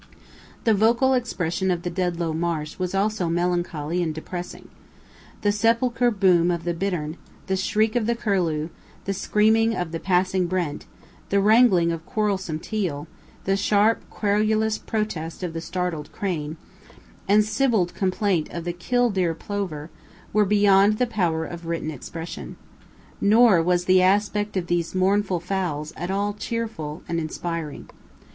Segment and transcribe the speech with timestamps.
[0.63, 4.67] The vocal expression of the Dedlow Marsh was also melancholy and depressing.
[5.41, 8.69] The sepulchral boom of the bittern, the shriek of the curlew,
[9.05, 10.87] the scream of passing brent,
[11.29, 13.05] the wrangling of quarrelsome teal,
[13.43, 16.57] the sharp, querulous protest of the startled crane,
[17.27, 19.91] and syllabled complaint of the "killdeer" plover,
[20.33, 22.55] were beyond the power of written expression.
[23.21, 27.87] Nor was the aspect of these mournful fowls at all cheerful and inspiring.